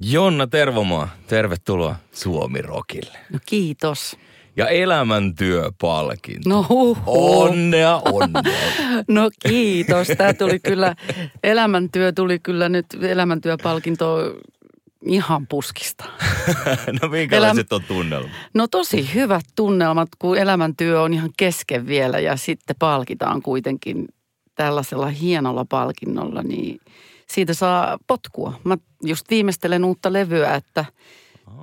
[0.00, 3.18] Jonna Tervomaa, tervetuloa Suomi Rokille.
[3.32, 4.16] No kiitos.
[4.56, 6.48] Ja elämäntyöpalkinto.
[6.48, 8.42] No huh, Onnea, onnea.
[9.08, 10.08] No kiitos.
[10.18, 10.94] Tämä tuli kyllä,
[11.42, 14.18] elämäntyö tuli kyllä nyt elämäntyöpalkinto
[15.06, 16.04] ihan puskista.
[17.02, 18.30] no minkälaiset on tunnelmat?
[18.54, 24.08] No tosi hyvät tunnelmat, kun elämäntyö on ihan kesken vielä ja sitten palkitaan kuitenkin
[24.54, 26.80] tällaisella hienolla palkinnolla, niin
[27.26, 28.60] siitä saa potkua.
[28.64, 30.84] Mä just viimeistelen uutta levyä, että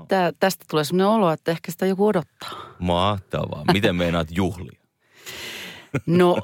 [0.08, 2.52] tää, tästä tulee sellainen olo, että ehkä sitä joku odottaa.
[2.80, 3.64] Mahtavaa.
[3.74, 4.82] Miten meinaat juhlia?
[6.06, 6.38] No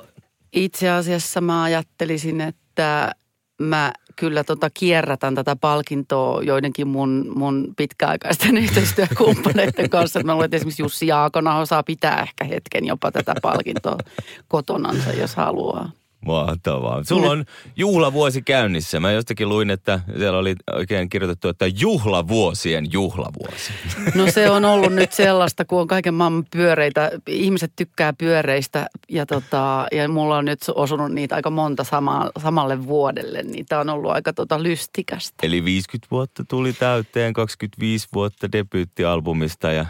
[0.53, 3.11] itse asiassa mä ajattelisin, että
[3.61, 10.23] mä kyllä tota kierrätän tätä palkintoa joidenkin mun, mun pitkäaikaisten yhteistyökumppaneiden kanssa.
[10.23, 13.97] Mä luulen, että esimerkiksi Jussi Jaakonaho saa pitää ehkä hetken jopa tätä palkintoa
[14.47, 15.91] kotonansa, jos haluaa.
[16.25, 17.03] Mahtavaa.
[17.03, 18.99] Sulla on juhlavuosi käynnissä.
[18.99, 23.73] Mä jostakin luin, että siellä oli oikein kirjoitettu, että juhlavuosien juhlavuosi.
[24.15, 27.11] No se on ollut nyt sellaista, kun on kaiken maailman pyöreitä.
[27.27, 32.87] Ihmiset tykkää pyöreistä ja, tota, ja mulla on nyt osunut niitä aika monta sama, samalle
[32.87, 33.43] vuodelle.
[33.43, 35.35] Niitä on ollut aika tota lystikästä.
[35.43, 39.85] Eli 50 vuotta tuli täyteen, 25 vuotta debyyttialbumista ja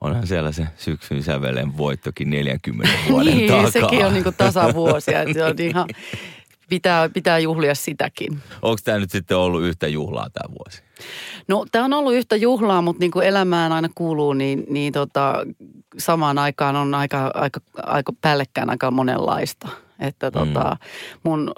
[0.00, 3.70] onhan siellä se syksyn sävelen voittokin 40 vuoden niin, takaa.
[3.70, 5.22] sekin on niinku tasavuosia.
[5.22, 5.88] että se on ihan,
[6.68, 8.38] pitää, pitää juhlia sitäkin.
[8.62, 10.82] Onko tämä nyt sitten ollut yhtä juhlaa tämä vuosi?
[11.48, 15.34] No tämä on ollut yhtä juhlaa, mutta niin kuin elämään aina kuuluu, niin, niin tota,
[15.98, 19.68] samaan aikaan on aika, aika, aika päällekkäin aika monenlaista.
[19.98, 20.76] Että tota,
[21.22, 21.52] mun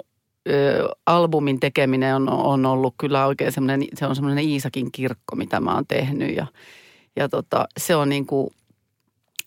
[0.49, 5.59] ö, albumin tekeminen on, on ollut kyllä oikein semmoinen, se on semmoinen Iisakin kirkko, mitä
[5.59, 6.47] mä oon tehnyt ja,
[7.15, 8.27] ja tota, se on niin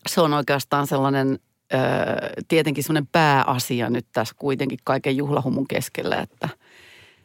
[0.09, 1.39] se on oikeastaan sellainen
[1.73, 1.77] ö,
[2.47, 6.49] tietenkin semmoinen pääasia nyt tässä kuitenkin kaiken juhlahumun keskellä, että–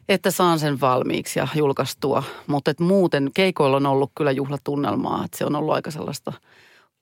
[0.09, 2.23] että saan sen valmiiksi ja julkaistua.
[2.47, 5.25] Mutta et muuten keikoilla on ollut kyllä juhlatunnelmaa.
[5.25, 6.33] Että se on ollut aika sellaista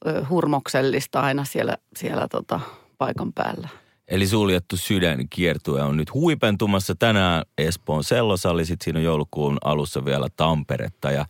[0.07, 2.59] ö, hurmoksellista aina siellä, siellä tota,
[2.97, 3.69] paikan päällä.
[4.07, 10.05] Eli suljettu sydän kiertue on nyt huipentumassa tänään Espoon sellosalli, sitten siinä on joulukuun alussa
[10.05, 11.25] vielä Tamperetta ja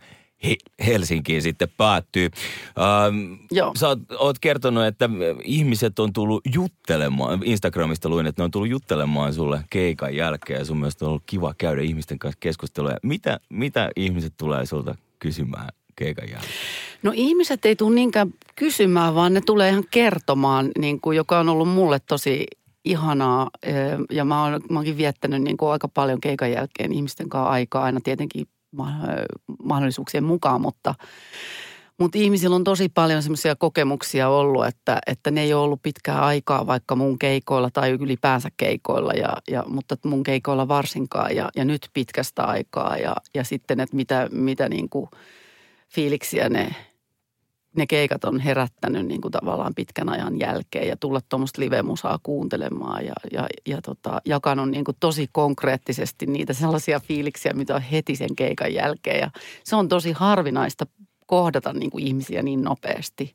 [0.86, 2.30] Helsinkiin sitten päättyy.
[2.78, 3.72] Ähm, Joo.
[3.78, 5.10] sä oot, oot kertonut, että
[5.44, 10.64] ihmiset on tullut juttelemaan, Instagramista luin, että ne on tullut juttelemaan sulle keikan jälkeen ja
[10.64, 12.92] sun mielestä on ollut kiva käydä ihmisten kanssa keskustelua.
[13.02, 16.52] Mitä, mitä ihmiset tulee sulta kysymään keikan jälkeen?
[17.02, 21.48] No ihmiset ei tule niinkään kysymään, vaan ne tulee ihan kertomaan, niin kuin, joka on
[21.48, 22.46] ollut mulle tosi
[22.84, 23.50] ihanaa.
[24.10, 27.82] Ja mä, oon, mä oonkin viettänyt niin kuin aika paljon keikan jälkeen ihmisten kanssa aikaa
[27.82, 28.46] aina tietenkin
[29.64, 30.94] mahdollisuuksien mukaan, mutta,
[31.98, 36.24] mutta ihmisillä on tosi paljon semmoisia kokemuksia ollut, että, että ne ei ole ollut pitkää
[36.24, 41.64] aikaa vaikka mun keikoilla tai ylipäänsä keikoilla, ja, ja, mutta mun keikoilla varsinkaan ja, ja
[41.64, 45.06] nyt pitkästä aikaa ja, ja sitten, että mitä, mitä niin kuin
[45.88, 46.74] fiiliksiä ne,
[47.76, 53.06] ne keikat on herättänyt niin kuin tavallaan pitkän ajan jälkeen ja tulla tuommoista live-musaa kuuntelemaan
[53.06, 58.16] ja, ja, ja tota, jakanut niin kuin tosi konkreettisesti niitä sellaisia fiiliksiä, mitä on heti
[58.16, 59.20] sen keikan jälkeen.
[59.20, 59.30] Ja
[59.64, 60.86] se on tosi harvinaista
[61.26, 63.34] kohdata niin kuin ihmisiä niin nopeasti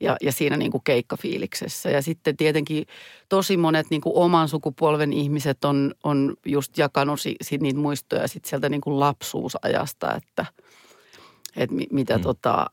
[0.00, 1.90] ja, ja siinä niin kuin keikkafiiliksessä.
[1.90, 2.86] Ja sitten tietenkin
[3.28, 8.28] tosi monet niin kuin oman sukupolven ihmiset on, on just jakanut si, si, niitä muistoja
[8.28, 10.46] sit sieltä niin kuin lapsuusajasta, että,
[11.56, 12.22] että mi, mitä mm.
[12.22, 12.66] tota,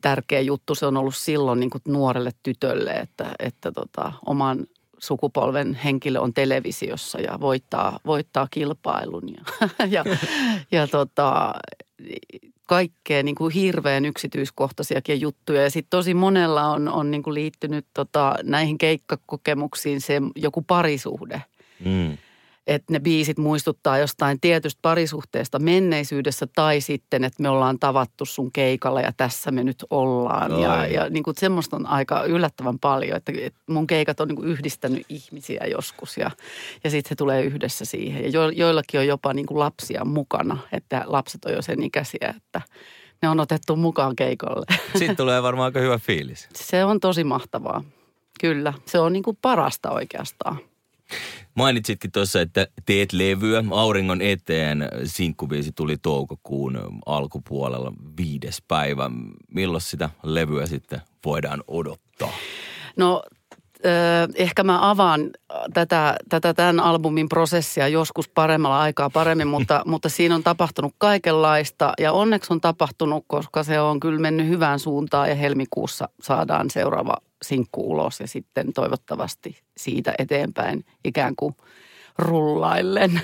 [0.00, 4.66] tärkeä juttu se on ollut silloin niin kuin nuorelle tytölle, että, että tota, oman
[4.98, 9.44] sukupolven henkilö on televisiossa ja voittaa, voittaa kilpailun ja,
[9.94, 10.04] ja,
[10.72, 11.54] ja tota,
[12.66, 15.62] kaikkea niin kuin hirveän yksityiskohtaisiakin juttuja.
[15.62, 21.42] Ja sitten tosi monella on, on niin kuin liittynyt tota, näihin keikkakokemuksiin se joku parisuhde.
[21.84, 22.18] Mm.
[22.66, 28.52] Että ne biisit muistuttaa jostain tietystä parisuhteesta menneisyydessä tai sitten, että me ollaan tavattu sun
[28.52, 30.60] keikalla ja tässä me nyt ollaan.
[30.60, 34.36] Ja, ja niin kuin semmoista on aika yllättävän paljon, että, että mun keikat on niin
[34.36, 36.30] kuin yhdistänyt ihmisiä joskus ja,
[36.84, 38.24] ja sitten se tulee yhdessä siihen.
[38.24, 42.34] Ja jo, joillakin on jopa niin kuin lapsia mukana, että lapset on jo sen ikäisiä,
[42.36, 42.60] että
[43.22, 44.66] ne on otettu mukaan keikolle.
[44.98, 46.48] Sitten tulee varmaan aika hyvä fiilis.
[46.54, 47.84] Se on tosi mahtavaa.
[48.40, 50.58] Kyllä, se on niin kuin parasta oikeastaan.
[51.54, 53.64] Mainitsitkin tuossa, että teet levyä.
[53.70, 59.10] Auringon eteen sinkkubiisi tuli toukokuun alkupuolella viides päivä.
[59.54, 62.32] Milloin sitä levyä sitten voidaan odottaa?
[62.96, 63.22] No
[64.34, 65.30] ehkä mä avaan
[65.74, 71.92] tätä, tätä tämän albumin prosessia joskus paremmalla aikaa paremmin, mutta, mutta siinä on tapahtunut kaikenlaista
[72.00, 77.16] ja onneksi on tapahtunut, koska se on kyllä mennyt hyvään suuntaan ja helmikuussa saadaan seuraava
[77.44, 81.56] sinkku ulos ja sitten toivottavasti siitä eteenpäin ikään kuin
[82.18, 83.20] rullaillen.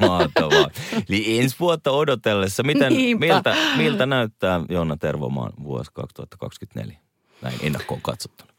[0.00, 0.70] Mahtavaa.
[1.08, 6.98] Eli ensi vuotta odotellessa, miten, miltä, miltä näyttää Jonna Tervomaan vuosi 2024?
[7.42, 8.50] Näin ennakkoon katsottuna.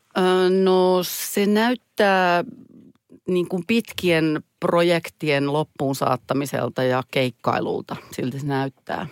[0.64, 2.44] No se näyttää
[3.28, 7.96] niin kuin pitkien projektien loppuun saattamiselta ja keikkailulta.
[8.12, 9.08] Siltä se näyttää.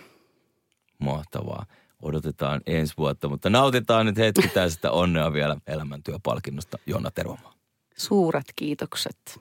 [0.98, 1.66] Mahtavaa.
[2.02, 7.54] Odotetaan ensi vuotta, mutta nautitaan nyt hetki tästä onnea vielä elämäntyöpalkinnosta Jonna Tervomaa.
[7.96, 9.40] Suuret kiitokset.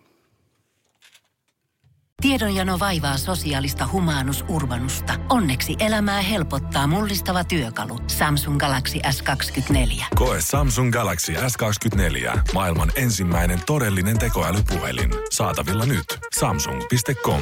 [2.22, 5.14] Tiedonjano vaivaa sosiaalista humanus urbanusta.
[5.30, 8.00] Onneksi elämää helpottaa mullistava työkalu.
[8.08, 10.04] Samsung Galaxy S24.
[10.16, 12.40] Koe Samsung Galaxy S24.
[12.54, 15.10] Maailman ensimmäinen todellinen tekoälypuhelin.
[15.32, 16.06] Saatavilla nyt.
[16.40, 17.42] Samsung.com.